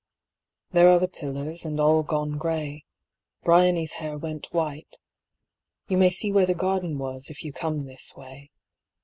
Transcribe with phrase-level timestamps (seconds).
[0.71, 2.85] There are the pillars, and all gone gray.
[3.43, 4.97] Briony's hair went white.
[5.89, 8.49] You may see Where the garden was if you come this way.